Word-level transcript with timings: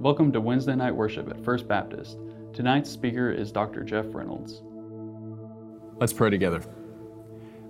Welcome 0.00 0.30
to 0.30 0.40
Wednesday 0.40 0.76
night 0.76 0.94
worship 0.94 1.28
at 1.28 1.44
First 1.44 1.66
Baptist. 1.66 2.18
Tonight's 2.52 2.88
speaker 2.88 3.32
is 3.32 3.50
Dr. 3.50 3.82
Jeff 3.82 4.04
Reynolds. 4.10 4.62
Let's 5.98 6.12
pray 6.12 6.30
together. 6.30 6.62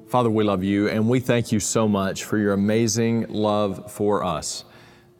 Father, 0.06 0.28
we 0.28 0.44
love 0.44 0.62
you 0.62 0.90
and 0.90 1.08
we 1.08 1.20
thank 1.20 1.52
you 1.52 1.58
so 1.58 1.88
much 1.88 2.24
for 2.24 2.36
your 2.36 2.52
amazing 2.52 3.28
love 3.30 3.90
for 3.90 4.22
us. 4.22 4.66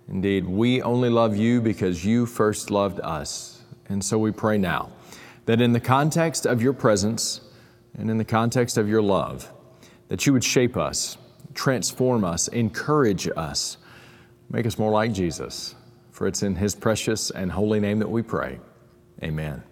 Indeed, 0.07 0.45
we 0.45 0.83
only 0.83 1.09
love 1.09 1.35
you 1.35 1.63
because 1.63 2.05
you 2.05 2.27
first 2.27 2.71
loved 2.71 3.01
us. 3.01 3.63
And 3.89 4.05
so 4.05 4.19
we 4.19 4.31
pray 4.31 4.59
now 4.59 4.93
that 5.47 5.63
in 5.63 5.73
the 5.73 5.81
context 5.81 6.45
of 6.45 6.61
your 6.61 6.75
presence 6.75 7.41
and 7.97 8.11
in 8.11 8.19
the 8.19 8.25
context 8.25 8.77
of 8.77 8.87
your 8.87 9.01
love, 9.01 9.51
that 10.09 10.27
you 10.27 10.35
would 10.35 10.45
shape 10.45 10.77
us, 10.77 11.17
transform 11.55 12.23
us, 12.23 12.49
encourage 12.49 13.31
us, 13.35 13.79
make 14.51 14.67
us 14.67 14.79
more 14.79 14.91
like 14.91 15.15
Jesus. 15.15 15.75
For 16.19 16.27
it's 16.27 16.43
in 16.43 16.57
His 16.57 16.75
precious 16.75 17.31
and 17.31 17.53
holy 17.53 17.79
name 17.79 18.01
that 18.01 18.11
we 18.11 18.23
pray. 18.23 18.59
Amen. 19.23 19.63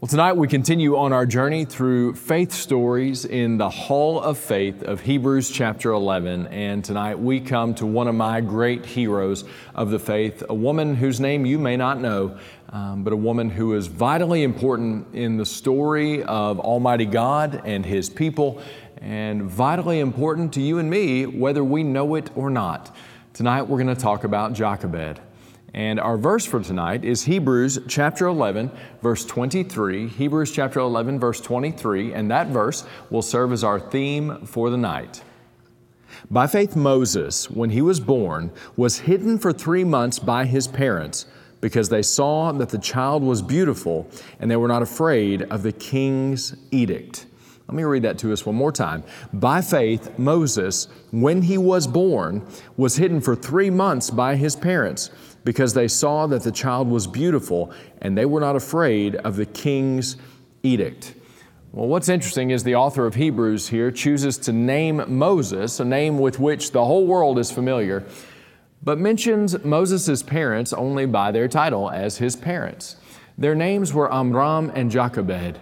Well, 0.00 0.08
tonight 0.08 0.32
we 0.32 0.48
continue 0.48 0.96
on 0.96 1.12
our 1.12 1.24
journey 1.24 1.64
through 1.64 2.14
faith 2.14 2.50
stories 2.50 3.24
in 3.24 3.58
the 3.58 3.70
Hall 3.70 4.20
of 4.20 4.38
Faith 4.38 4.82
of 4.82 5.02
Hebrews 5.02 5.52
chapter 5.52 5.92
11. 5.92 6.48
And 6.48 6.84
tonight 6.84 7.16
we 7.16 7.38
come 7.38 7.76
to 7.76 7.86
one 7.86 8.08
of 8.08 8.16
my 8.16 8.40
great 8.40 8.84
heroes 8.84 9.44
of 9.72 9.90
the 9.90 10.00
faith, 10.00 10.42
a 10.48 10.54
woman 10.54 10.96
whose 10.96 11.20
name 11.20 11.46
you 11.46 11.60
may 11.60 11.76
not 11.76 12.00
know, 12.00 12.36
um, 12.70 13.04
but 13.04 13.12
a 13.12 13.16
woman 13.16 13.50
who 13.50 13.74
is 13.74 13.86
vitally 13.86 14.42
important 14.42 15.14
in 15.14 15.36
the 15.36 15.46
story 15.46 16.24
of 16.24 16.58
Almighty 16.58 17.06
God 17.06 17.62
and 17.64 17.86
His 17.86 18.10
people, 18.10 18.60
and 19.00 19.44
vitally 19.44 20.00
important 20.00 20.52
to 20.54 20.60
you 20.60 20.80
and 20.80 20.90
me, 20.90 21.24
whether 21.24 21.62
we 21.62 21.84
know 21.84 22.16
it 22.16 22.30
or 22.34 22.50
not. 22.50 22.92
Tonight 23.34 23.62
we're 23.62 23.82
going 23.82 23.94
to 23.94 24.00
talk 24.00 24.24
about 24.24 24.52
Jochebed. 24.52 25.18
And 25.72 25.98
our 25.98 26.18
verse 26.18 26.44
for 26.44 26.62
tonight 26.62 27.02
is 27.02 27.22
Hebrews 27.22 27.78
chapter 27.88 28.26
11, 28.26 28.70
verse 29.00 29.24
23. 29.24 30.06
Hebrews 30.06 30.52
chapter 30.52 30.80
11, 30.80 31.18
verse 31.18 31.40
23, 31.40 32.12
and 32.12 32.30
that 32.30 32.48
verse 32.48 32.84
will 33.08 33.22
serve 33.22 33.52
as 33.52 33.64
our 33.64 33.80
theme 33.80 34.44
for 34.44 34.68
the 34.68 34.76
night. 34.76 35.22
By 36.30 36.46
faith, 36.46 36.76
Moses, 36.76 37.50
when 37.50 37.70
he 37.70 37.80
was 37.80 38.00
born, 38.00 38.52
was 38.76 38.98
hidden 38.98 39.38
for 39.38 39.50
three 39.50 39.84
months 39.84 40.18
by 40.18 40.44
his 40.44 40.68
parents 40.68 41.24
because 41.62 41.88
they 41.88 42.02
saw 42.02 42.52
that 42.52 42.68
the 42.68 42.76
child 42.76 43.22
was 43.22 43.40
beautiful 43.40 44.10
and 44.40 44.50
they 44.50 44.56
were 44.56 44.68
not 44.68 44.82
afraid 44.82 45.40
of 45.44 45.62
the 45.62 45.72
king's 45.72 46.54
edict. 46.70 47.24
Let 47.72 47.76
me 47.78 47.84
read 47.84 48.02
that 48.02 48.18
to 48.18 48.34
us 48.34 48.44
one 48.44 48.54
more 48.54 48.70
time. 48.70 49.02
By 49.32 49.62
faith, 49.62 50.18
Moses, 50.18 50.88
when 51.10 51.40
he 51.40 51.56
was 51.56 51.86
born, 51.86 52.46
was 52.76 52.96
hidden 52.96 53.18
for 53.18 53.34
three 53.34 53.70
months 53.70 54.10
by 54.10 54.36
his 54.36 54.54
parents 54.54 55.08
because 55.42 55.72
they 55.72 55.88
saw 55.88 56.26
that 56.26 56.42
the 56.42 56.52
child 56.52 56.86
was 56.86 57.06
beautiful 57.06 57.72
and 58.02 58.16
they 58.16 58.26
were 58.26 58.40
not 58.40 58.56
afraid 58.56 59.16
of 59.16 59.36
the 59.36 59.46
king's 59.46 60.18
edict. 60.62 61.14
Well, 61.72 61.88
what's 61.88 62.10
interesting 62.10 62.50
is 62.50 62.62
the 62.62 62.74
author 62.74 63.06
of 63.06 63.14
Hebrews 63.14 63.70
here 63.70 63.90
chooses 63.90 64.36
to 64.40 64.52
name 64.52 65.02
Moses, 65.08 65.80
a 65.80 65.84
name 65.86 66.18
with 66.18 66.38
which 66.38 66.72
the 66.72 66.84
whole 66.84 67.06
world 67.06 67.38
is 67.38 67.50
familiar, 67.50 68.04
but 68.82 68.98
mentions 68.98 69.64
Moses' 69.64 70.22
parents 70.22 70.74
only 70.74 71.06
by 71.06 71.32
their 71.32 71.48
title 71.48 71.90
as 71.90 72.18
his 72.18 72.36
parents. 72.36 72.96
Their 73.38 73.54
names 73.54 73.94
were 73.94 74.12
Amram 74.12 74.70
and 74.74 74.90
Jochebed. 74.90 75.58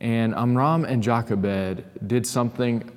And 0.00 0.34
Amram 0.34 0.84
and 0.84 1.02
Jochebed 1.02 2.08
did 2.08 2.26
something 2.26 2.90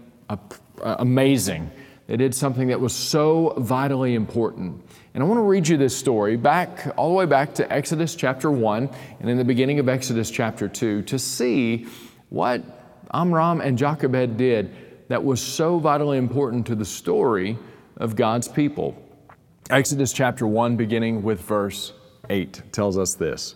amazing. 0.81 1.69
They 2.07 2.17
did 2.17 2.35
something 2.35 2.67
that 2.69 2.79
was 2.79 2.93
so 2.93 3.53
vitally 3.57 4.15
important. 4.15 4.83
And 5.13 5.23
I 5.23 5.25
want 5.25 5.37
to 5.37 5.43
read 5.43 5.67
you 5.67 5.77
this 5.77 5.95
story 5.95 6.37
back, 6.37 6.93
all 6.97 7.09
the 7.09 7.15
way 7.15 7.25
back 7.25 7.53
to 7.55 7.71
Exodus 7.71 8.15
chapter 8.15 8.51
1 8.51 8.89
and 9.19 9.29
in 9.29 9.37
the 9.37 9.45
beginning 9.45 9.79
of 9.79 9.87
Exodus 9.87 10.31
chapter 10.31 10.67
2 10.67 11.03
to 11.03 11.19
see 11.19 11.87
what 12.29 12.61
Amram 13.13 13.61
and 13.61 13.77
Jochebed 13.77 14.37
did 14.37 14.73
that 15.09 15.23
was 15.23 15.41
so 15.41 15.79
vitally 15.79 16.17
important 16.17 16.65
to 16.67 16.75
the 16.75 16.85
story 16.85 17.57
of 17.97 18.15
God's 18.15 18.47
people. 18.47 18.97
Exodus 19.69 20.11
chapter 20.11 20.47
1, 20.47 20.75
beginning 20.75 21.23
with 21.23 21.41
verse 21.41 21.93
8, 22.29 22.61
tells 22.71 22.97
us 22.97 23.13
this. 23.13 23.55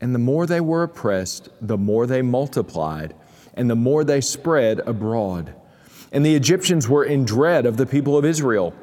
And 0.00 0.14
the 0.14 0.18
more 0.18 0.46
they 0.46 0.60
were 0.60 0.84
oppressed, 0.84 1.48
the 1.60 1.76
more 1.76 2.06
they 2.06 2.22
multiplied, 2.22 3.14
and 3.54 3.68
the 3.68 3.76
more 3.76 4.04
they 4.04 4.20
spread 4.20 4.80
abroad. 4.80 5.54
And 6.12 6.24
the 6.24 6.34
Egyptians 6.34 6.88
were 6.88 7.04
in 7.04 7.24
dread 7.24 7.66
of 7.66 7.76
the 7.76 7.86
people 7.86 8.16
of 8.16 8.24
Israel. 8.24 8.74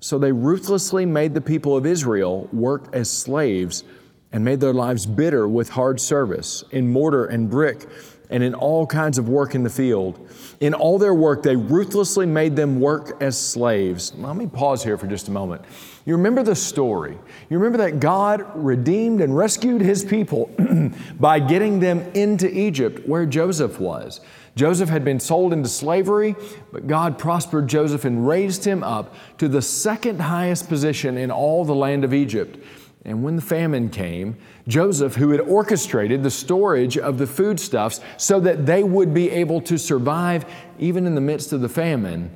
So 0.00 0.18
they 0.18 0.32
ruthlessly 0.32 1.06
made 1.06 1.34
the 1.34 1.40
people 1.40 1.76
of 1.76 1.86
Israel 1.86 2.48
work 2.52 2.88
as 2.92 3.10
slaves 3.10 3.84
and 4.32 4.44
made 4.44 4.60
their 4.60 4.72
lives 4.72 5.04
bitter 5.04 5.46
with 5.46 5.70
hard 5.70 6.00
service 6.00 6.64
in 6.70 6.90
mortar 6.90 7.26
and 7.26 7.50
brick 7.50 7.86
and 8.30 8.42
in 8.42 8.54
all 8.54 8.86
kinds 8.86 9.18
of 9.18 9.28
work 9.28 9.54
in 9.54 9.62
the 9.62 9.70
field. 9.70 10.28
In 10.60 10.74
all 10.74 10.98
their 10.98 11.14
work, 11.14 11.42
they 11.42 11.56
ruthlessly 11.56 12.26
made 12.26 12.56
them 12.56 12.80
work 12.80 13.20
as 13.20 13.38
slaves. 13.38 14.12
Let 14.16 14.36
me 14.36 14.46
pause 14.46 14.82
here 14.82 14.96
for 14.96 15.06
just 15.06 15.28
a 15.28 15.30
moment. 15.30 15.62
You 16.04 16.16
remember 16.16 16.42
the 16.42 16.54
story. 16.54 17.18
You 17.50 17.58
remember 17.58 17.78
that 17.78 18.00
God 18.00 18.44
redeemed 18.54 19.20
and 19.20 19.36
rescued 19.36 19.80
his 19.80 20.04
people 20.04 20.50
by 21.20 21.38
getting 21.38 21.78
them 21.78 22.00
into 22.14 22.48
Egypt 22.52 23.06
where 23.06 23.26
Joseph 23.26 23.78
was. 23.78 24.20
Joseph 24.54 24.90
had 24.90 25.04
been 25.04 25.18
sold 25.18 25.52
into 25.52 25.68
slavery, 25.68 26.36
but 26.72 26.86
God 26.86 27.18
prospered 27.18 27.68
Joseph 27.68 28.04
and 28.04 28.26
raised 28.28 28.64
him 28.64 28.82
up 28.82 29.14
to 29.38 29.48
the 29.48 29.62
second 29.62 30.20
highest 30.20 30.68
position 30.68 31.16
in 31.16 31.30
all 31.30 31.64
the 31.64 31.74
land 31.74 32.04
of 32.04 32.12
Egypt. 32.12 32.58
And 33.04 33.24
when 33.24 33.34
the 33.34 33.42
famine 33.42 33.88
came, 33.88 34.36
Joseph, 34.68 35.16
who 35.16 35.30
had 35.30 35.40
orchestrated 35.40 36.22
the 36.22 36.30
storage 36.30 36.96
of 36.96 37.18
the 37.18 37.26
foodstuffs 37.26 38.00
so 38.16 38.38
that 38.40 38.64
they 38.64 38.84
would 38.84 39.12
be 39.12 39.28
able 39.30 39.60
to 39.62 39.76
survive 39.76 40.44
even 40.78 41.06
in 41.06 41.14
the 41.16 41.20
midst 41.20 41.52
of 41.52 41.60
the 41.60 41.68
famine, 41.68 42.30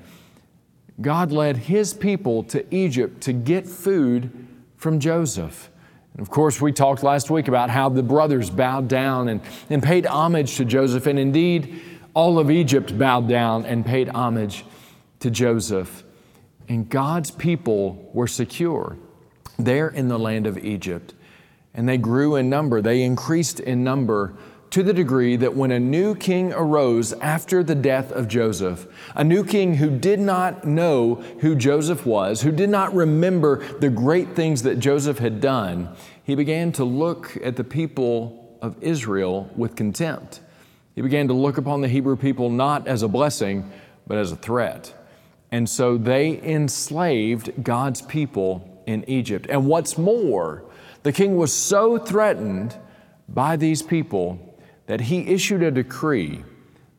God 1.00 1.31
led 1.31 1.56
his 1.56 1.94
people 1.94 2.43
to 2.44 2.75
Egypt 2.75 3.21
to 3.22 3.32
get 3.32 3.69
food 3.69 4.31
from 4.77 4.99
Joseph. 4.99 5.71
And 6.15 6.21
of 6.21 6.31
course, 6.31 6.60
we 6.60 6.72
talked 6.72 7.03
last 7.03 7.31
week 7.31 7.47
about 7.47 7.71
how 7.71 7.88
the 7.88 8.03
brothers 8.03 8.50
bowed 8.50 8.88
down 8.88 9.28
and, 9.28 9.43
and 9.71 9.83
paid 9.83 10.06
homage 10.06 10.56
to 10.56 10.65
Joseph. 10.65 11.06
And 11.06 11.19
indeed, 11.19 11.81
all 12.15 12.38
of 12.38 12.50
Egypt 12.50 12.98
bowed 12.98 13.28
down 13.28 13.66
and 13.66 13.84
paid 13.84 14.09
homage 14.09 14.65
to 15.21 15.31
Joseph. 15.31 16.03
And 16.69 16.88
God's 16.88 17.31
people 17.31 18.10
were 18.12 18.27
secure 18.27 18.97
there 19.59 19.89
in 19.89 20.09
the 20.09 20.19
land 20.19 20.47
of 20.47 20.59
Egypt. 20.59 21.15
And 21.75 21.89
they 21.89 21.99
grew 21.99 22.37
in 22.37 22.49
number, 22.49 22.81
they 22.81 23.03
increased 23.03 23.61
in 23.61 23.84
number 23.84 24.34
to 24.71 24.83
the 24.83 24.93
degree 24.93 25.37
that 25.37 25.55
when 25.55 25.71
a 25.71 25.78
new 25.78 26.15
king 26.15 26.53
arose 26.53 27.12
after 27.15 27.62
the 27.62 27.75
death 27.75 28.11
of 28.12 28.28
Joseph, 28.28 28.87
a 29.15 29.22
new 29.22 29.45
king 29.45 29.75
who 29.75 29.91
did 29.91 30.19
not 30.19 30.65
know 30.65 31.16
who 31.41 31.55
Joseph 31.55 32.05
was, 32.05 32.43
who 32.43 32.53
did 32.53 32.69
not 32.69 32.95
remember 32.95 33.65
the 33.78 33.91
great 33.91 34.34
things 34.34 34.62
that 34.65 34.78
Joseph 34.78 35.19
had 35.19 35.41
done, 35.41 35.89
he 36.25 36.34
began 36.34 36.72
to 36.72 36.84
look 36.84 37.39
at 37.42 37.57
the 37.57 37.65
people 37.65 38.59
of 38.60 38.77
Israel 38.83 39.48
with 39.57 39.77
contempt. 39.77 40.41
He 40.95 41.03
began 41.03 41.28
to 41.28 41.34
look 41.34 41.59
upon 41.59 41.83
the 41.83 41.89
Hebrew 41.89 42.16
people 42.16 42.51
not 42.51 42.89
as 42.89 43.03
a 43.03 43.09
blessing, 43.09 43.71
but 44.07 44.19
as 44.19 44.33
a 44.33 44.36
threat. 44.36 44.92
And 45.53 45.69
so 45.69 45.97
they 45.97 46.41
enslaved 46.42 47.63
God's 47.63 48.03
people 48.03 48.76
in 48.86 49.09
Egypt. 49.09 49.47
And 49.50 49.66
what's 49.66 49.98
more, 49.98 50.65
the 51.03 51.12
king 51.12 51.36
was 51.36 51.53
so 51.53 51.98
threatened 51.98 52.77
by 53.28 53.56
these 53.56 53.83
people 53.83 54.59
that 54.86 55.03
he 55.03 55.27
issued 55.28 55.62
a 55.62 55.71
decree 55.71 56.44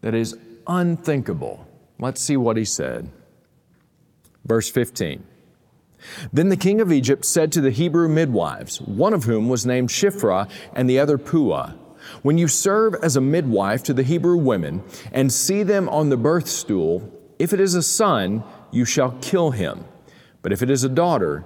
that 0.02 0.14
is 0.14 0.38
unthinkable. 0.68 1.66
Let's 2.00 2.22
see 2.22 2.38
what 2.38 2.58
he 2.58 2.66
said. 2.66 3.10
Verse 4.46 4.70
15. 4.70 5.24
Then 6.32 6.50
the 6.50 6.58
king 6.58 6.80
of 6.80 6.92
Egypt 6.92 7.26
said 7.26 7.52
to 7.54 7.62
the 7.62 7.72
Hebrew 7.72 8.08
midwives, 8.08 8.80
one 8.82 9.14
of 9.14 9.24
whom 9.24 9.50
was 9.50 9.66
named 9.66 9.90
Shiphrah 9.90 10.50
and 10.74 10.90
the 10.90 11.00
other 11.00 11.18
Puah, 11.18 11.74
When 12.22 12.38
you 12.38 12.48
serve 12.48 12.96
as 13.02 13.16
a 13.16 13.22
midwife 13.22 13.84
to 13.84 13.94
the 13.94 14.04
Hebrew 14.04 14.38
women 14.38 14.84
and 15.12 15.32
see 15.32 15.64
them 15.64 15.90
on 15.90 16.10
the 16.10 16.18
birth 16.18 16.48
stool, 16.48 17.12
if 17.40 17.54
it 17.54 17.60
is 17.60 17.76
a 17.76 17.84
son, 17.84 18.44
you 18.72 18.86
shall 18.86 19.18
kill 19.22 19.52
him, 19.52 19.86
but 20.42 20.52
if 20.52 20.62
it 20.62 20.70
is 20.70 20.84
a 20.84 20.90
daughter, 20.90 21.46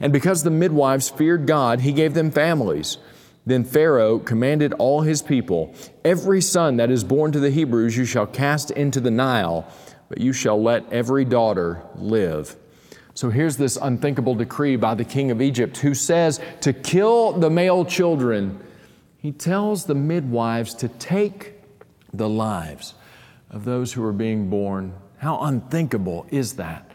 And 0.00 0.12
because 0.12 0.42
the 0.42 0.50
midwives 0.50 1.10
feared 1.10 1.46
God, 1.46 1.80
he 1.80 1.92
gave 1.92 2.14
them 2.14 2.30
families. 2.30 2.98
Then 3.46 3.62
Pharaoh 3.62 4.18
commanded 4.18 4.72
all 4.74 5.02
his 5.02 5.22
people 5.22 5.74
Every 6.04 6.40
son 6.40 6.76
that 6.76 6.90
is 6.90 7.04
born 7.04 7.32
to 7.32 7.40
the 7.40 7.50
Hebrews 7.50 7.96
you 7.96 8.04
shall 8.04 8.26
cast 8.26 8.70
into 8.72 9.00
the 9.00 9.10
Nile, 9.10 9.66
but 10.08 10.18
you 10.18 10.32
shall 10.32 10.60
let 10.60 10.92
every 10.92 11.24
daughter 11.24 11.82
live. 11.94 12.56
So 13.14 13.30
here's 13.30 13.56
this 13.56 13.78
unthinkable 13.80 14.34
decree 14.34 14.76
by 14.76 14.94
the 14.94 15.04
king 15.04 15.30
of 15.30 15.40
Egypt 15.40 15.78
who 15.78 15.94
says 15.94 16.40
to 16.60 16.72
kill 16.72 17.32
the 17.32 17.48
male 17.48 17.84
children. 17.84 18.60
He 19.18 19.32
tells 19.32 19.86
the 19.86 19.94
midwives 19.94 20.74
to 20.74 20.88
take 20.88 21.54
the 22.12 22.28
lives 22.28 22.94
of 23.50 23.64
those 23.64 23.92
who 23.92 24.04
are 24.04 24.12
being 24.12 24.50
born. 24.50 24.94
How 25.18 25.40
unthinkable 25.40 26.26
is 26.30 26.54
that? 26.56 26.90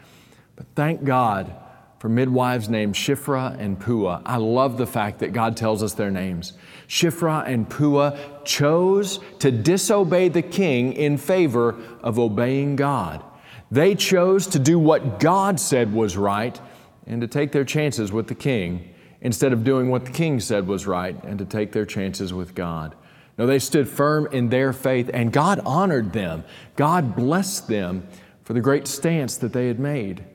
But 0.56 0.68
thank 0.76 1.04
God 1.04 1.54
for 2.02 2.10
midwives 2.10 2.68
named 2.68 2.96
Shiphrah 2.96 3.56
and 3.60 3.80
Puah. 3.80 4.24
I 4.26 4.38
love 4.38 4.80
the 4.80 4.88
fact 4.88 5.20
that 5.20 5.34
God 5.34 5.56
tells 5.56 5.84
us 5.84 5.94
their 5.94 6.10
names. 6.10 6.54
Shiphrah 6.88 7.46
and 7.46 7.70
Puah 7.70 8.18
chose 8.44 9.20
to 9.38 9.52
disobey 9.52 10.28
the 10.30 10.42
king 10.42 10.94
in 10.94 11.16
favor 11.16 11.80
of 12.02 12.18
obeying 12.18 12.76
God. 12.76 13.24
They 13.70 13.94
chose 13.94 14.48
to 14.48 14.58
do 14.58 14.80
what 14.80 15.20
God 15.20 15.60
said 15.60 15.94
was 15.94 16.18
right 16.18 16.60
and 17.06 17.22
to 17.22 17.28
take 17.28 17.52
their 17.52 17.66
chances 17.66 18.12
with 18.12 18.28
the 18.28 18.34
king 18.34 18.96
instead 19.22 19.54
of 19.54 19.64
doing 19.64 19.92
what 19.92 20.06
the 20.06 20.12
king 20.12 20.40
said 20.40 20.66
was 20.66 20.88
right 20.88 21.24
and 21.24 21.38
to 21.38 21.46
take 21.46 21.72
their 21.72 21.86
chances 21.86 22.34
with 22.34 22.56
God. 22.56 22.96
No, 23.38 23.46
they 23.46 23.60
stood 23.60 23.88
firm 23.88 24.28
in 24.32 24.50
their 24.50 24.74
faith 24.74 25.12
and 25.14 25.32
God 25.32 25.60
honored 25.68 26.14
them. 26.14 26.46
God 26.76 27.16
blessed 27.16 27.68
them 27.68 28.08
for 28.42 28.54
the 28.54 28.60
great 28.60 28.88
stance 28.88 29.38
that 29.38 29.54
they 29.54 29.68
had 29.68 29.80
made. 29.80 30.26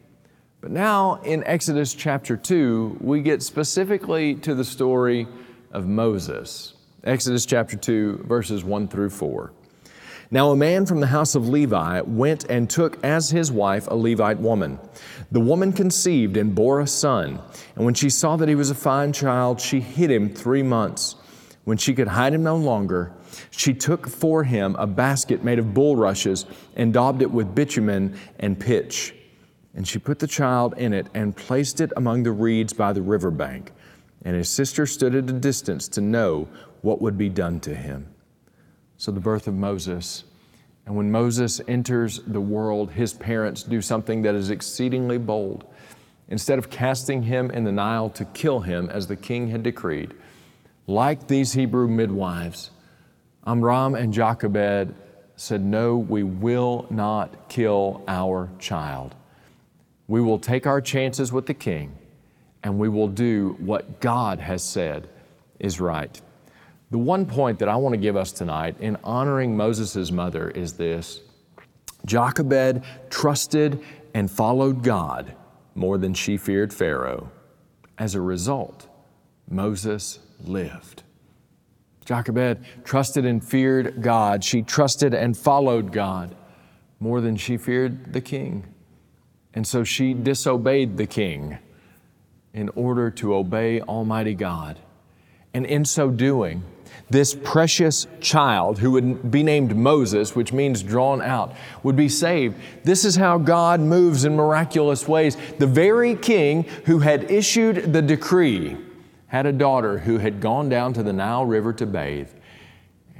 But 0.66 0.72
now 0.72 1.20
in 1.22 1.44
Exodus 1.44 1.94
chapter 1.94 2.36
2, 2.36 2.98
we 3.00 3.22
get 3.22 3.40
specifically 3.40 4.34
to 4.34 4.52
the 4.52 4.64
story 4.64 5.28
of 5.70 5.86
Moses. 5.86 6.74
Exodus 7.04 7.46
chapter 7.46 7.76
2, 7.76 8.24
verses 8.26 8.64
1 8.64 8.88
through 8.88 9.10
4. 9.10 9.52
Now, 10.32 10.50
a 10.50 10.56
man 10.56 10.84
from 10.84 10.98
the 10.98 11.06
house 11.06 11.36
of 11.36 11.48
Levi 11.48 12.00
went 12.00 12.46
and 12.46 12.68
took 12.68 12.98
as 13.04 13.30
his 13.30 13.52
wife 13.52 13.86
a 13.86 13.94
Levite 13.94 14.40
woman. 14.40 14.80
The 15.30 15.38
woman 15.38 15.72
conceived 15.72 16.36
and 16.36 16.52
bore 16.52 16.80
a 16.80 16.86
son. 16.88 17.40
And 17.76 17.84
when 17.84 17.94
she 17.94 18.10
saw 18.10 18.34
that 18.34 18.48
he 18.48 18.56
was 18.56 18.70
a 18.70 18.74
fine 18.74 19.12
child, 19.12 19.60
she 19.60 19.78
hid 19.78 20.10
him 20.10 20.34
three 20.34 20.64
months. 20.64 21.14
When 21.62 21.78
she 21.78 21.94
could 21.94 22.08
hide 22.08 22.34
him 22.34 22.42
no 22.42 22.56
longer, 22.56 23.12
she 23.52 23.72
took 23.72 24.08
for 24.08 24.42
him 24.42 24.74
a 24.80 24.86
basket 24.88 25.44
made 25.44 25.60
of 25.60 25.74
bulrushes 25.74 26.44
and 26.74 26.92
daubed 26.92 27.22
it 27.22 27.30
with 27.30 27.54
bitumen 27.54 28.18
and 28.40 28.58
pitch. 28.58 29.14
And 29.76 29.86
she 29.86 29.98
put 29.98 30.18
the 30.18 30.26
child 30.26 30.74
in 30.78 30.94
it 30.94 31.06
and 31.14 31.36
placed 31.36 31.82
it 31.82 31.92
among 31.96 32.22
the 32.22 32.32
reeds 32.32 32.72
by 32.72 32.94
the 32.94 33.02
river 33.02 33.30
bank. 33.30 33.72
And 34.24 34.34
his 34.34 34.48
sister 34.48 34.86
stood 34.86 35.14
at 35.14 35.28
a 35.28 35.34
distance 35.34 35.86
to 35.88 36.00
know 36.00 36.48
what 36.80 37.02
would 37.02 37.18
be 37.18 37.28
done 37.28 37.60
to 37.60 37.74
him. 37.74 38.08
So, 38.96 39.12
the 39.12 39.20
birth 39.20 39.46
of 39.46 39.54
Moses. 39.54 40.24
And 40.86 40.96
when 40.96 41.10
Moses 41.10 41.60
enters 41.68 42.20
the 42.26 42.40
world, 42.40 42.90
his 42.90 43.12
parents 43.12 43.62
do 43.62 43.82
something 43.82 44.22
that 44.22 44.34
is 44.34 44.50
exceedingly 44.50 45.18
bold. 45.18 45.66
Instead 46.28 46.58
of 46.58 46.70
casting 46.70 47.22
him 47.22 47.50
in 47.50 47.64
the 47.64 47.72
Nile 47.72 48.08
to 48.10 48.24
kill 48.24 48.60
him 48.60 48.88
as 48.88 49.06
the 49.06 49.16
king 49.16 49.48
had 49.48 49.62
decreed, 49.62 50.14
like 50.86 51.26
these 51.26 51.52
Hebrew 51.52 51.86
midwives, 51.86 52.70
Amram 53.46 53.94
and 53.94 54.12
Jochebed 54.12 54.94
said, 55.36 55.64
No, 55.64 55.98
we 55.98 56.22
will 56.22 56.86
not 56.88 57.48
kill 57.48 58.02
our 58.08 58.48
child. 58.58 59.14
We 60.08 60.20
will 60.20 60.38
take 60.38 60.66
our 60.66 60.80
chances 60.80 61.32
with 61.32 61.46
the 61.46 61.54
king 61.54 61.96
and 62.62 62.78
we 62.78 62.88
will 62.88 63.08
do 63.08 63.56
what 63.58 64.00
God 64.00 64.40
has 64.40 64.62
said 64.62 65.08
is 65.58 65.80
right. 65.80 66.20
The 66.90 66.98
one 66.98 67.26
point 67.26 67.58
that 67.58 67.68
I 67.68 67.76
want 67.76 67.94
to 67.94 68.00
give 68.00 68.16
us 68.16 68.32
tonight 68.32 68.76
in 68.80 68.96
honoring 69.02 69.56
Moses' 69.56 70.10
mother 70.10 70.50
is 70.50 70.74
this 70.74 71.20
Jochebed 72.06 72.82
trusted 73.10 73.80
and 74.14 74.30
followed 74.30 74.82
God 74.82 75.34
more 75.74 75.98
than 75.98 76.14
she 76.14 76.36
feared 76.36 76.72
Pharaoh. 76.72 77.30
As 77.98 78.14
a 78.14 78.20
result, 78.20 78.88
Moses 79.48 80.20
lived. 80.44 81.02
Jochebed 82.04 82.64
trusted 82.84 83.24
and 83.24 83.44
feared 83.44 84.00
God. 84.00 84.44
She 84.44 84.62
trusted 84.62 85.12
and 85.12 85.36
followed 85.36 85.92
God 85.92 86.36
more 87.00 87.20
than 87.20 87.36
she 87.36 87.56
feared 87.56 88.12
the 88.12 88.20
king. 88.20 88.64
And 89.56 89.66
so 89.66 89.84
she 89.84 90.12
disobeyed 90.12 90.98
the 90.98 91.06
king 91.06 91.58
in 92.52 92.68
order 92.74 93.10
to 93.12 93.34
obey 93.34 93.80
Almighty 93.80 94.34
God. 94.34 94.78
And 95.54 95.64
in 95.64 95.86
so 95.86 96.10
doing, 96.10 96.62
this 97.08 97.34
precious 97.34 98.06
child, 98.20 98.78
who 98.78 98.90
would 98.90 99.30
be 99.30 99.42
named 99.42 99.74
Moses, 99.74 100.36
which 100.36 100.52
means 100.52 100.82
drawn 100.82 101.22
out, 101.22 101.54
would 101.82 101.96
be 101.96 102.10
saved. 102.10 102.56
This 102.84 103.06
is 103.06 103.16
how 103.16 103.38
God 103.38 103.80
moves 103.80 104.26
in 104.26 104.36
miraculous 104.36 105.08
ways. 105.08 105.38
The 105.58 105.66
very 105.66 106.14
king 106.16 106.64
who 106.84 106.98
had 106.98 107.30
issued 107.30 107.94
the 107.94 108.02
decree 108.02 108.76
had 109.28 109.46
a 109.46 109.52
daughter 109.52 109.98
who 109.98 110.18
had 110.18 110.40
gone 110.40 110.68
down 110.68 110.92
to 110.92 111.02
the 111.02 111.14
Nile 111.14 111.46
River 111.46 111.72
to 111.72 111.86
bathe. 111.86 112.28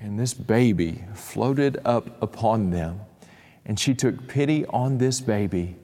And 0.03 0.21
this 0.21 0.35
baby 0.35 1.03
floated 1.15 1.79
up 1.87 2.23
upon 2.23 2.71
them. 2.71 3.01
And 3.65 3.81
she 3.81 3.95
took 3.95 4.29
pity 4.29 4.67
on 4.67 4.99
this 4.99 5.23
baby 5.23 5.77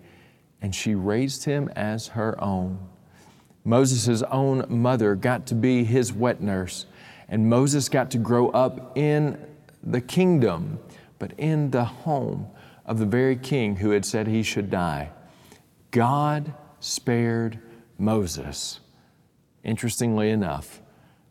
and 0.62 0.72
she 0.74 0.94
raised 0.94 1.44
him 1.44 1.68
as 1.74 2.08
her 2.08 2.42
own. 2.42 2.78
Moses' 3.64 4.22
own 4.30 4.64
mother 4.68 5.14
got 5.16 5.44
to 5.46 5.54
be 5.54 5.84
his 5.84 6.12
wet 6.12 6.40
nurse, 6.40 6.86
and 7.28 7.50
Moses 7.50 7.88
got 7.88 8.10
to 8.12 8.18
grow 8.18 8.48
up 8.50 8.96
in 8.96 9.44
the 9.82 10.00
kingdom, 10.00 10.78
but 11.18 11.32
in 11.36 11.70
the 11.70 11.84
home 11.84 12.46
of 12.86 12.98
the 12.98 13.06
very 13.06 13.36
king 13.36 13.76
who 13.76 13.90
had 13.90 14.04
said 14.04 14.26
he 14.26 14.42
should 14.42 14.70
die. 14.70 15.10
God 15.90 16.54
spared 16.80 17.58
Moses. 17.98 18.80
Interestingly 19.64 20.30
enough, 20.30 20.80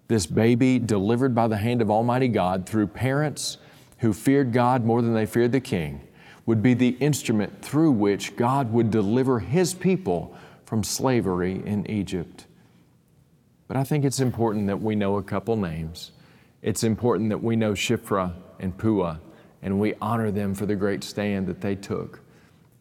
this 0.07 0.25
baby 0.25 0.77
delivered 0.77 1.33
by 1.33 1.47
the 1.47 1.57
hand 1.57 1.81
of 1.81 1.89
Almighty 1.89 2.27
God 2.27 2.65
through 2.67 2.87
parents 2.87 3.57
who 3.99 4.13
feared 4.13 4.51
God 4.51 4.83
more 4.83 5.01
than 5.01 5.13
they 5.13 5.25
feared 5.25 5.51
the 5.53 5.61
king 5.61 6.01
would 6.45 6.63
be 6.63 6.73
the 6.73 6.97
instrument 6.99 7.61
through 7.61 7.91
which 7.91 8.35
God 8.35 8.71
would 8.73 8.91
deliver 8.91 9.39
His 9.39 9.73
people 9.73 10.35
from 10.65 10.83
slavery 10.83 11.61
in 11.65 11.89
Egypt. 11.89 12.45
But 13.67 13.77
I 13.77 13.83
think 13.83 14.03
it's 14.03 14.19
important 14.19 14.67
that 14.67 14.81
we 14.81 14.95
know 14.95 15.17
a 15.17 15.23
couple 15.23 15.55
names. 15.55 16.11
It's 16.61 16.83
important 16.83 17.29
that 17.29 17.43
we 17.43 17.55
know 17.55 17.73
Shiphrah 17.73 18.33
and 18.59 18.77
Puah, 18.77 19.17
and 19.61 19.79
we 19.79 19.93
honor 20.01 20.31
them 20.31 20.53
for 20.53 20.65
the 20.65 20.75
great 20.75 21.03
stand 21.03 21.47
that 21.47 21.61
they 21.61 21.75
took. 21.75 22.21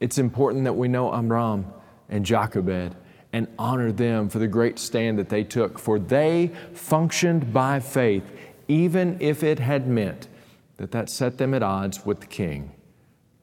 It's 0.00 0.18
important 0.18 0.64
that 0.64 0.72
we 0.72 0.88
know 0.88 1.12
Amram 1.12 1.66
and 2.08 2.24
Jochebed 2.24 2.96
and 3.32 3.46
honor 3.58 3.92
them 3.92 4.28
for 4.28 4.38
the 4.38 4.48
great 4.48 4.78
stand 4.78 5.18
that 5.18 5.28
they 5.28 5.44
took, 5.44 5.78
for 5.78 5.98
they 5.98 6.50
functioned 6.72 7.52
by 7.52 7.78
faith, 7.80 8.24
even 8.66 9.16
if 9.20 9.42
it 9.42 9.58
had 9.58 9.86
meant 9.86 10.26
that 10.78 10.90
that 10.90 11.08
set 11.08 11.38
them 11.38 11.54
at 11.54 11.62
odds 11.62 12.04
with 12.04 12.20
the 12.20 12.26
king. 12.26 12.72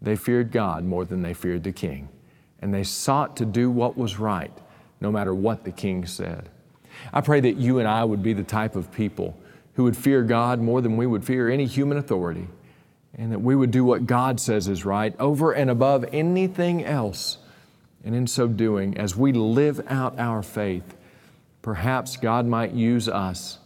They 0.01 0.15
feared 0.15 0.51
God 0.51 0.83
more 0.83 1.05
than 1.05 1.21
they 1.21 1.33
feared 1.33 1.63
the 1.63 1.71
king, 1.71 2.09
and 2.61 2.73
they 2.73 2.83
sought 2.83 3.37
to 3.37 3.45
do 3.45 3.71
what 3.71 3.97
was 3.97 4.19
right, 4.19 4.51
no 5.01 5.11
matter 5.11 5.33
what 5.33 5.63
the 5.63 5.71
king 5.71 6.05
said. 6.05 6.49
I 7.13 7.21
pray 7.21 7.39
that 7.41 7.57
you 7.57 7.79
and 7.79 7.87
I 7.87 8.03
would 8.03 8.23
be 8.23 8.33
the 8.33 8.43
type 8.43 8.75
of 8.75 8.91
people 8.91 9.37
who 9.73 9.83
would 9.83 9.97
fear 9.97 10.23
God 10.23 10.59
more 10.59 10.81
than 10.81 10.97
we 10.97 11.05
would 11.05 11.23
fear 11.23 11.49
any 11.49 11.65
human 11.65 11.97
authority, 11.97 12.47
and 13.15 13.31
that 13.31 13.39
we 13.39 13.55
would 13.55 13.71
do 13.71 13.83
what 13.83 14.05
God 14.05 14.39
says 14.39 14.67
is 14.67 14.85
right 14.85 15.15
over 15.19 15.51
and 15.51 15.69
above 15.69 16.05
anything 16.11 16.83
else. 16.83 17.37
And 18.03 18.15
in 18.15 18.27
so 18.27 18.47
doing, 18.47 18.97
as 18.97 19.15
we 19.15 19.31
live 19.33 19.81
out 19.87 20.17
our 20.19 20.41
faith, 20.41 20.95
perhaps 21.61 22.17
God 22.17 22.45
might 22.45 22.71
use 22.71 23.09
us 23.09 23.59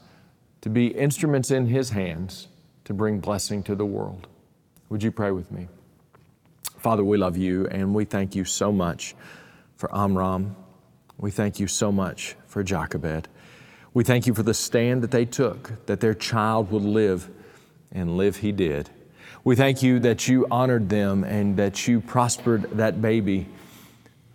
to 0.62 0.70
be 0.70 0.88
instruments 0.88 1.52
in 1.52 1.68
His 1.68 1.92
hands 1.92 2.48
to 2.86 2.94
bring 2.94 3.20
blessing 3.20 3.62
to 3.64 3.76
the 3.76 3.86
world. 3.86 4.28
Would 4.90 5.04
you 5.04 5.12
pray 5.12 5.32
with 5.32 5.52
me? 5.52 5.68
Father, 6.82 7.04
we 7.04 7.16
love 7.16 7.38
you 7.38 7.68
and 7.68 7.94
we 7.94 8.06
thank 8.06 8.34
you 8.34 8.44
so 8.44 8.72
much 8.72 9.14
for 9.76 9.96
Amram. 9.96 10.56
We 11.20 11.30
thank 11.30 11.60
you 11.60 11.68
so 11.68 11.92
much 11.92 12.36
for 12.48 12.64
Jochebed. 12.64 13.28
We 13.94 14.04
thank 14.04 14.26
you 14.26 14.34
for 14.34 14.42
the 14.42 14.56
stand 14.56 15.04
that 15.04 15.12
they 15.12 15.26
took, 15.26 15.86
that 15.86 16.00
their 16.00 16.16
child 16.16 16.72
would 16.72 16.82
live, 16.82 17.30
and 17.92 18.18
live 18.18 18.38
he 18.38 18.52
did. 18.52 18.90
We 19.44 19.56
thank 19.56 19.84
you 19.84 20.00
that 20.00 20.28
you 20.28 20.48
honored 20.50 20.90
them 20.90 21.24
and 21.24 21.56
that 21.58 21.88
you 21.88 22.02
prospered 22.02 22.64
that 22.72 23.00
baby, 23.00 23.48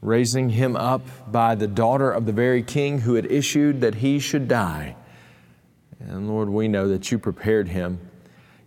raising 0.00 0.50
him 0.50 0.76
up 0.76 1.32
by 1.32 1.56
the 1.56 1.66
daughter 1.66 2.12
of 2.12 2.26
the 2.26 2.32
very 2.32 2.62
king 2.62 3.00
who 3.00 3.14
had 3.14 3.26
issued 3.26 3.80
that 3.80 3.96
he 3.96 4.20
should 4.20 4.46
die. 4.46 4.94
And 5.98 6.28
Lord, 6.28 6.48
we 6.48 6.68
know 6.68 6.86
that 6.90 7.10
you 7.10 7.18
prepared 7.18 7.66
him. 7.66 7.98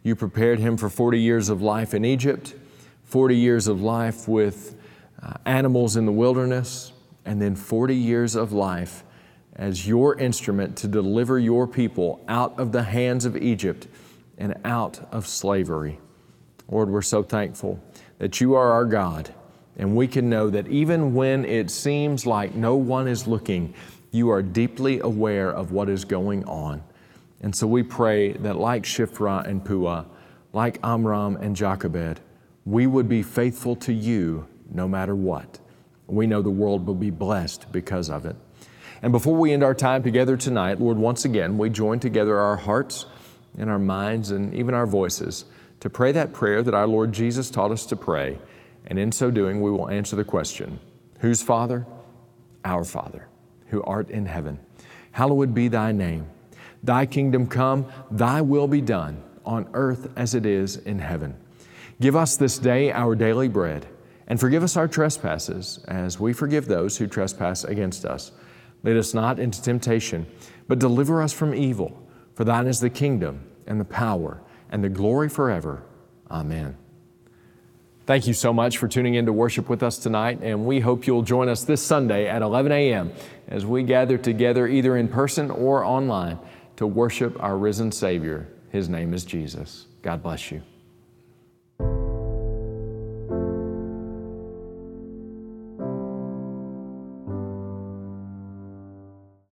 You 0.03 0.17
prepared 0.17 0.59
him 0.59 0.75
for 0.75 0.89
40 0.89 1.17
years 1.17 1.47
of 1.47 1.61
life 1.61 1.93
in 1.93 2.03
Egypt, 2.03 2.55
40 3.09 3.35
years 3.35 3.67
of 3.67 3.81
life 3.81 4.27
with 4.27 4.75
uh, 5.21 5.33
animals 5.45 5.97
in 5.97 6.05
the 6.05 6.11
wilderness, 6.11 6.93
and 7.25 7.41
then 7.41 7.55
40 7.55 7.95
years 7.95 8.35
of 8.35 8.53
life 8.53 9.03
as 9.55 9.87
your 9.87 10.15
instrument 10.19 10.77
to 10.77 10.87
deliver 10.87 11.39
your 11.39 11.67
people 11.67 12.23
out 12.27 12.57
of 12.59 12.71
the 12.71 12.83
hands 12.83 13.25
of 13.25 13.35
Egypt 13.35 13.87
and 14.37 14.55
out 14.63 14.99
of 15.11 15.27
slavery. 15.27 15.99
Lord, 16.69 16.89
we're 16.89 17.01
so 17.01 17.23
thankful 17.23 17.83
that 18.19 18.39
you 18.39 18.53
are 18.53 18.71
our 18.71 18.85
God, 18.85 19.33
and 19.75 19.95
we 19.95 20.07
can 20.07 20.29
know 20.29 20.51
that 20.51 20.67
even 20.67 21.15
when 21.15 21.45
it 21.45 21.71
seems 21.71 22.27
like 22.27 22.53
no 22.53 22.75
one 22.75 23.07
is 23.07 23.25
looking, 23.25 23.73
you 24.11 24.29
are 24.29 24.43
deeply 24.43 24.99
aware 24.99 25.49
of 25.49 25.71
what 25.71 25.89
is 25.89 26.05
going 26.05 26.43
on. 26.45 26.83
And 27.41 27.55
so 27.55 27.65
we 27.65 27.81
pray 27.81 28.33
that, 28.33 28.57
like 28.57 28.83
Shiphrah 28.83 29.47
and 29.47 29.65
Puah, 29.65 30.05
like 30.53 30.79
Amram 30.83 31.37
and 31.37 31.55
Jochebed, 31.55 32.21
we 32.69 32.85
would 32.85 33.09
be 33.09 33.23
faithful 33.23 33.75
to 33.75 33.91
you 33.91 34.47
no 34.71 34.87
matter 34.87 35.15
what. 35.15 35.57
We 36.05 36.27
know 36.27 36.43
the 36.43 36.51
world 36.51 36.85
will 36.85 36.93
be 36.93 37.09
blessed 37.09 37.71
because 37.71 38.11
of 38.11 38.27
it. 38.27 38.35
And 39.01 39.11
before 39.11 39.35
we 39.35 39.53
end 39.53 39.63
our 39.63 39.73
time 39.73 40.03
together 40.03 40.37
tonight, 40.37 40.79
Lord, 40.79 40.97
once 40.97 41.25
again, 41.25 41.57
we 41.57 41.71
join 41.71 41.99
together 41.99 42.37
our 42.37 42.57
hearts 42.57 43.07
and 43.57 43.71
our 43.71 43.79
minds 43.79 44.29
and 44.29 44.53
even 44.53 44.75
our 44.75 44.85
voices 44.85 45.45
to 45.79 45.89
pray 45.89 46.11
that 46.11 46.31
prayer 46.31 46.61
that 46.61 46.75
our 46.75 46.85
Lord 46.85 47.11
Jesus 47.11 47.49
taught 47.49 47.71
us 47.71 47.87
to 47.87 47.95
pray. 47.95 48.37
And 48.85 48.99
in 48.99 49.11
so 49.11 49.31
doing, 49.31 49.61
we 49.61 49.71
will 49.71 49.89
answer 49.89 50.15
the 50.15 50.23
question 50.23 50.79
Whose 51.21 51.41
Father? 51.41 51.87
Our 52.63 52.83
Father, 52.83 53.27
who 53.67 53.81
art 53.83 54.11
in 54.11 54.27
heaven. 54.27 54.59
Hallowed 55.13 55.55
be 55.55 55.69
thy 55.69 55.91
name. 55.91 56.27
Thy 56.83 57.07
kingdom 57.07 57.47
come, 57.47 57.87
thy 58.11 58.41
will 58.41 58.67
be 58.67 58.81
done, 58.81 59.23
on 59.43 59.67
earth 59.73 60.11
as 60.15 60.35
it 60.35 60.45
is 60.45 60.77
in 60.77 60.99
heaven. 60.99 61.35
Give 62.01 62.15
us 62.15 62.37
this 62.37 62.57
day 62.57 62.91
our 62.91 63.13
daily 63.13 63.49
bread, 63.49 63.85
and 64.27 64.39
forgive 64.39 64.63
us 64.63 64.77
our 64.77 64.87
trespasses, 64.87 65.83
as 65.87 66.19
we 66.19 66.31
forgive 66.31 66.65
those 66.65 66.97
who 66.97 67.07
trespass 67.07 67.65
against 67.65 68.05
us. 68.05 68.31
Lead 68.83 68.95
us 68.95 69.13
not 69.13 69.37
into 69.37 69.61
temptation, 69.61 70.25
but 70.67 70.79
deliver 70.79 71.21
us 71.21 71.33
from 71.33 71.53
evil. 71.53 72.01
For 72.35 72.45
thine 72.45 72.67
is 72.67 72.79
the 72.79 72.89
kingdom, 72.89 73.43
and 73.67 73.81
the 73.81 73.85
power, 73.85 74.41
and 74.71 74.81
the 74.81 74.89
glory 74.89 75.27
forever. 75.27 75.83
Amen. 76.31 76.77
Thank 78.05 78.27
you 78.27 78.33
so 78.33 78.53
much 78.53 78.77
for 78.77 78.87
tuning 78.87 79.15
in 79.15 79.25
to 79.25 79.33
worship 79.33 79.67
with 79.67 79.83
us 79.83 79.97
tonight, 79.97 80.39
and 80.41 80.65
we 80.65 80.79
hope 80.79 81.05
you'll 81.05 81.21
join 81.21 81.49
us 81.49 81.65
this 81.65 81.81
Sunday 81.81 82.27
at 82.27 82.41
11 82.41 82.71
a.m. 82.71 83.11
as 83.49 83.65
we 83.65 83.83
gather 83.83 84.17
together 84.17 84.67
either 84.67 84.95
in 84.95 85.09
person 85.09 85.51
or 85.51 85.83
online 85.83 86.39
to 86.77 86.87
worship 86.87 87.35
our 87.43 87.57
risen 87.57 87.91
Savior. 87.91 88.47
His 88.71 88.87
name 88.87 89.13
is 89.13 89.25
Jesus. 89.25 89.85
God 90.01 90.23
bless 90.23 90.49
you. 90.49 90.63